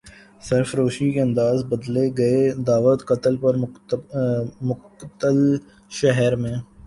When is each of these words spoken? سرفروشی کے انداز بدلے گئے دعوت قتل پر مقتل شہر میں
سرفروشی 0.43 1.09
کے 1.13 1.21
انداز 1.21 1.63
بدلے 1.69 2.05
گئے 2.17 2.39
دعوت 2.67 3.05
قتل 3.07 3.37
پر 3.37 3.55
مقتل 4.61 5.39
شہر 5.91 6.35
میں 6.35 6.55